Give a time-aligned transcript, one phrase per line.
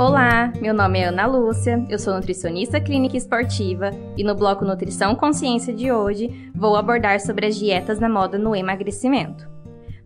[0.00, 5.14] Olá, meu nome é Ana Lúcia, eu sou nutricionista clínica esportiva e no bloco Nutrição
[5.14, 9.49] Consciência de hoje vou abordar sobre as dietas na moda no emagrecimento.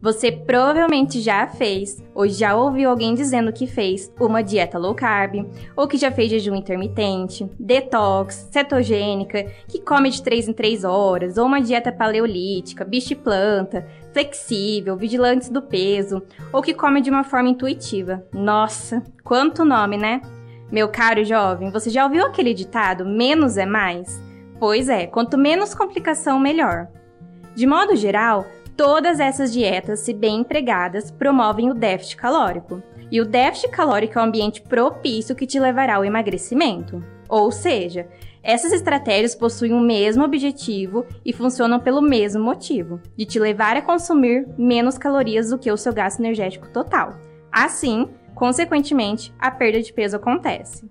[0.04, 5.46] Você provavelmente já fez ou já ouviu alguém dizendo que fez uma dieta low carb,
[5.74, 11.38] ou que já fez jejum intermitente, detox, cetogênica, que come de 3 em 3 horas,
[11.38, 17.08] ou uma dieta paleolítica, bicho e planta, flexível, vigilantes do peso, ou que come de
[17.08, 18.26] uma forma intuitiva.
[18.30, 20.20] Nossa, quanto nome, né?
[20.70, 24.22] Meu caro jovem, você já ouviu aquele ditado menos é mais?
[24.60, 26.88] Pois é, quanto menos complicação, melhor.
[27.54, 28.44] De modo geral,
[28.76, 32.82] Todas essas dietas, se bem empregadas, promovem o déficit calórico.
[33.10, 37.04] E o déficit calórico é um ambiente propício que te levará ao emagrecimento.
[37.28, 38.08] Ou seja,
[38.42, 43.82] essas estratégias possuem o mesmo objetivo e funcionam pelo mesmo motivo, de te levar a
[43.82, 47.16] consumir menos calorias do que o seu gasto energético total.
[47.52, 50.84] Assim, consequentemente, a perda de peso acontece.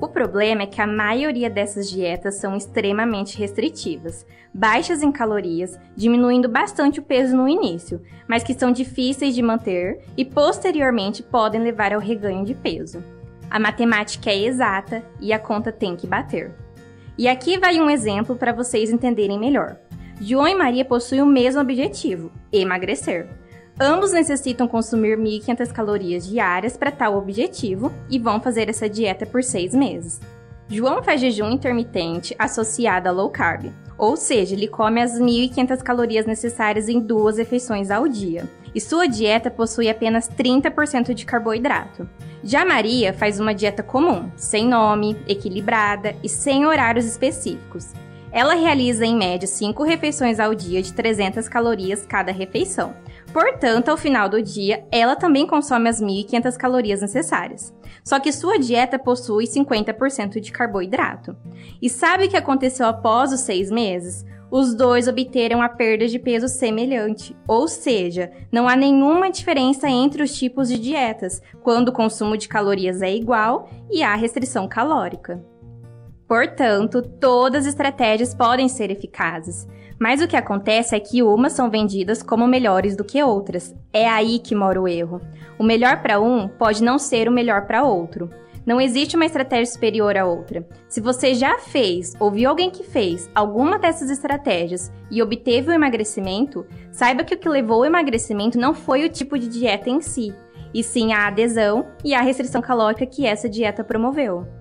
[0.00, 6.48] O problema é que a maioria dessas dietas são extremamente restritivas, baixas em calorias, diminuindo
[6.48, 11.92] bastante o peso no início, mas que são difíceis de manter e posteriormente podem levar
[11.92, 13.04] ao reganho de peso.
[13.50, 16.50] A matemática é exata e a conta tem que bater.
[17.18, 19.76] E aqui vai um exemplo para vocês entenderem melhor.
[20.18, 23.28] João e Maria possuem o mesmo objetivo: emagrecer.
[23.82, 29.42] Ambos necessitam consumir 1.500 calorias diárias para tal objetivo e vão fazer essa dieta por
[29.42, 30.20] seis meses.
[30.68, 36.26] João faz jejum intermitente associado a low carb, ou seja, ele come as 1.500 calorias
[36.26, 38.46] necessárias em duas refeições ao dia.
[38.74, 42.06] E sua dieta possui apenas 30% de carboidrato.
[42.44, 47.94] Já Maria faz uma dieta comum, sem nome, equilibrada e sem horários específicos.
[48.30, 52.94] Ela realiza em média 5 refeições ao dia de 300 calorias cada refeição
[53.32, 57.72] Portanto, ao final do dia, ela também consome as 1.500 calorias necessárias.
[58.02, 61.36] Só que sua dieta possui 50% de carboidrato.
[61.80, 64.24] E sabe o que aconteceu após os seis meses?
[64.50, 70.24] Os dois obteram a perda de peso semelhante, ou seja, não há nenhuma diferença entre
[70.24, 75.40] os tipos de dietas, quando o consumo de calorias é igual e há restrição calórica.
[76.30, 79.66] Portanto, todas as estratégias podem ser eficazes.
[79.98, 83.74] Mas o que acontece é que umas são vendidas como melhores do que outras.
[83.92, 85.20] É aí que mora o erro.
[85.58, 88.30] O melhor para um pode não ser o melhor para outro.
[88.64, 90.64] Não existe uma estratégia superior à outra.
[90.88, 95.74] Se você já fez ou viu alguém que fez alguma dessas estratégias e obteve o
[95.74, 100.00] emagrecimento, saiba que o que levou ao emagrecimento não foi o tipo de dieta em
[100.00, 100.32] si,
[100.72, 104.59] e sim a adesão e a restrição calórica que essa dieta promoveu.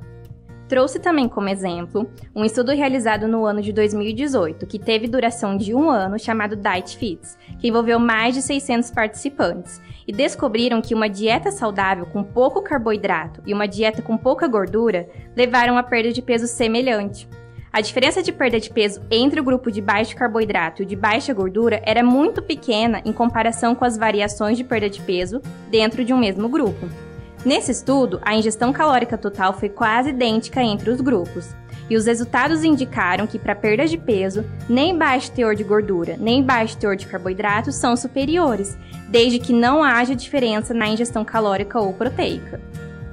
[0.70, 5.74] Trouxe também como exemplo um estudo realizado no ano de 2018, que teve duração de
[5.74, 11.10] um ano, chamado Diet Fits, que envolveu mais de 600 participantes, e descobriram que uma
[11.10, 16.22] dieta saudável com pouco carboidrato e uma dieta com pouca gordura levaram a perda de
[16.22, 17.28] peso semelhante.
[17.74, 20.96] A diferença de perda de peso entre o grupo de baixo carboidrato e o de
[20.96, 25.42] baixa gordura era muito pequena em comparação com as variações de perda de peso
[25.72, 27.09] dentro de um mesmo grupo.
[27.46, 31.56] Nesse estudo, a ingestão calórica total foi quase idêntica entre os grupos,
[31.90, 36.44] e os resultados indicaram que para perda de peso, nem baixo teor de gordura, nem
[36.44, 38.78] baixo teor de carboidratos são superiores,
[39.08, 42.60] desde que não haja diferença na ingestão calórica ou proteica.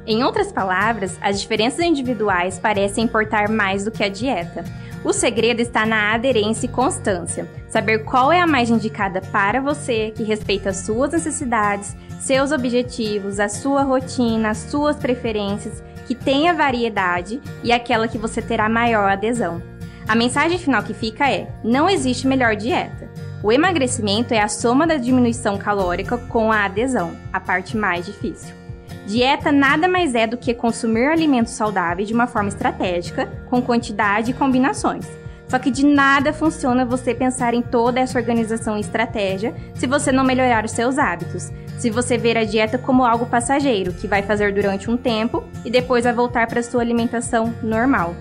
[0.07, 4.65] Em outras palavras, as diferenças individuais parecem importar mais do que a dieta.
[5.05, 7.49] O segredo está na aderência e constância.
[7.69, 13.41] Saber qual é a mais indicada para você, que respeita as suas necessidades, seus objetivos,
[13.41, 19.11] a sua rotina, as suas preferências, que tenha variedade e aquela que você terá maior
[19.11, 19.61] adesão.
[20.07, 23.11] A mensagem final que fica é: não existe melhor dieta.
[23.43, 28.66] O emagrecimento é a soma da diminuição calórica com a adesão, a parte mais difícil.
[29.07, 34.33] Dieta nada mais é do que consumir alimentos saudáveis de uma forma estratégica, com quantidade
[34.33, 35.07] e combinações.
[35.47, 40.11] Só que de nada funciona você pensar em toda essa organização e estratégia se você
[40.11, 41.53] não melhorar os seus hábitos.
[41.79, 45.71] Se você ver a dieta como algo passageiro, que vai fazer durante um tempo e
[45.71, 48.17] depois vai voltar para sua alimentação normal.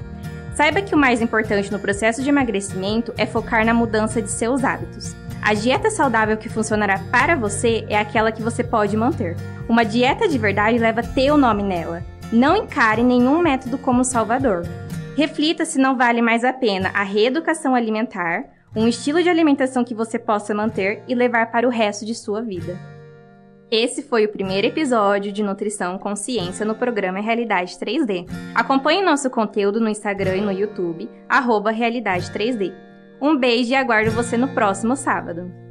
[0.54, 4.64] Saiba que o mais importante no processo de emagrecimento é focar na mudança de seus
[4.64, 5.16] hábitos.
[5.46, 9.38] A dieta saudável que funcionará para você é aquela que você pode manter.
[9.70, 12.04] Uma dieta de verdade leva teu nome nela.
[12.34, 14.64] Não encare nenhum método como salvador.
[15.16, 18.46] Reflita se não vale mais a pena a reeducação alimentar,
[18.76, 22.42] um estilo de alimentação que você possa manter e levar para o resto de sua
[22.42, 22.76] vida.
[23.70, 28.28] Esse foi o primeiro episódio de Nutrição Consciência no programa Realidade 3D.
[28.56, 32.95] Acompanhe nosso conteúdo no Instagram e no YouTube, arroba Realidade 3D.
[33.26, 35.65] Um beijo e aguardo você no próximo sábado.